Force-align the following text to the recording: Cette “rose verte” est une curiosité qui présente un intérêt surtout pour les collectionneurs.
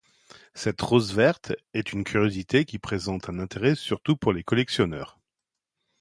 Cette 0.55 0.81
“rose 0.81 1.11
verte” 1.13 1.53
est 1.75 1.93
une 1.93 2.03
curiosité 2.03 2.65
qui 2.65 2.79
présente 2.79 3.29
un 3.29 3.37
intérêt 3.37 3.75
surtout 3.75 4.17
pour 4.17 4.33
les 4.33 4.43
collectionneurs. 4.43 5.19